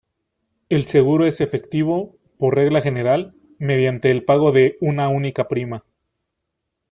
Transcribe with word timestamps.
El 0.69 0.85
seguro 0.85 1.27
es 1.27 1.41
efectivo, 1.41 2.17
por 2.39 2.55
regla 2.55 2.81
general, 2.81 3.35
mediante 3.59 4.09
el 4.09 4.23
pago 4.25 4.51
de 4.51 4.75
una 4.81 5.09
única 5.09 5.47
prima. 5.47 5.83